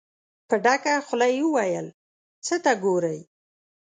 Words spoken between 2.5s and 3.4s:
ته ګورئ؟